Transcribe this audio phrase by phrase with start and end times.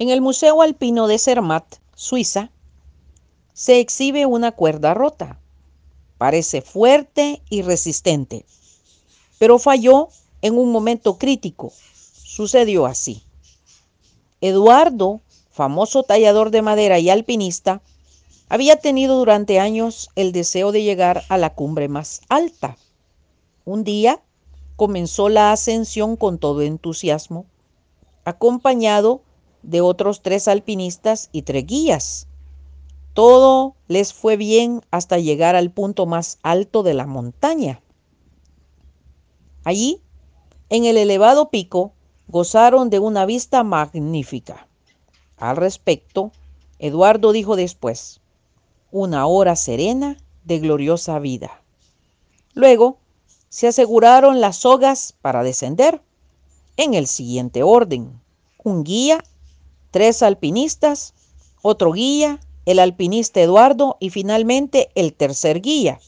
[0.00, 2.50] En el Museo Alpino de Zermatt, Suiza,
[3.52, 5.38] se exhibe una cuerda rota.
[6.16, 8.46] Parece fuerte y resistente,
[9.38, 10.08] pero falló
[10.40, 11.70] en un momento crítico.
[12.24, 13.22] Sucedió así.
[14.40, 17.82] Eduardo, famoso tallador de madera y alpinista,
[18.48, 22.78] había tenido durante años el deseo de llegar a la cumbre más alta.
[23.66, 24.22] Un día
[24.76, 27.44] comenzó la ascensión con todo entusiasmo,
[28.24, 29.20] acompañado
[29.62, 32.26] de otros tres alpinistas y tres guías.
[33.14, 37.82] Todo les fue bien hasta llegar al punto más alto de la montaña.
[39.64, 40.00] Allí,
[40.68, 41.92] en el elevado pico,
[42.28, 44.68] gozaron de una vista magnífica.
[45.36, 46.32] Al respecto,
[46.78, 48.20] Eduardo dijo después,
[48.90, 51.62] una hora serena de gloriosa vida.
[52.54, 52.98] Luego,
[53.48, 56.00] se aseguraron las sogas para descender
[56.76, 58.20] en el siguiente orden.
[58.62, 59.24] Un guía
[59.90, 61.14] tres alpinistas,
[61.62, 66.00] otro guía, el alpinista Eduardo y finalmente el tercer guía.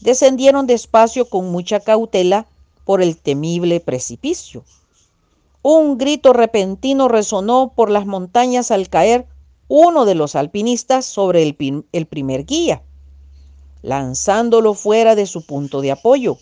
[0.00, 2.46] Descendieron despacio con mucha cautela
[2.84, 4.64] por el temible precipicio.
[5.62, 9.26] Un grito repentino resonó por las montañas al caer
[9.68, 12.82] uno de los alpinistas sobre el, primer guía,
[13.82, 16.38] lanzándolo fuera de su punto de apoyo.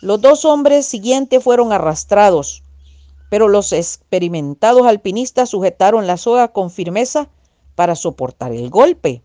[0.00, 2.62] Los dos hombres siguientes fueron arrastrados,
[3.28, 7.28] pero los experimentados alpinistas sujetaron la soga con firmeza
[7.74, 9.22] para soportar el golpe.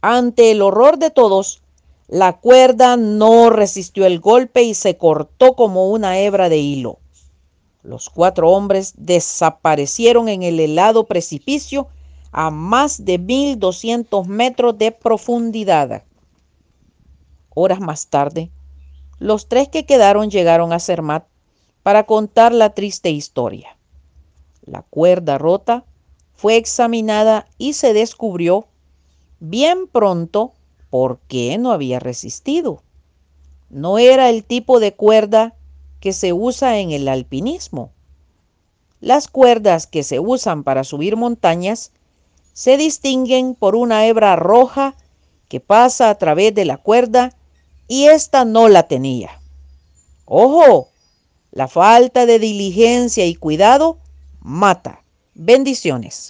[0.00, 1.62] Ante el horror de todos,
[2.08, 6.98] la cuerda no resistió el golpe y se cortó como una hebra de hilo.
[7.82, 11.88] Los cuatro hombres desaparecieron en el helado precipicio
[12.32, 16.02] a más de 1200 metros de profundidad.
[17.54, 18.50] Horas más tarde,
[19.18, 21.26] los tres que quedaron llegaron a Zermatt
[21.84, 23.76] para contar la triste historia.
[24.64, 25.84] La cuerda rota
[26.34, 28.66] fue examinada y se descubrió
[29.38, 30.54] bien pronto
[30.88, 32.82] por qué no había resistido.
[33.68, 35.54] No era el tipo de cuerda
[36.00, 37.90] que se usa en el alpinismo.
[39.00, 41.92] Las cuerdas que se usan para subir montañas
[42.54, 44.94] se distinguen por una hebra roja
[45.48, 47.36] que pasa a través de la cuerda
[47.88, 49.38] y esta no la tenía.
[50.24, 50.93] ¡Ojo!
[51.54, 54.00] La falta de diligencia y cuidado
[54.40, 55.04] mata.
[55.34, 56.26] Bendiciones.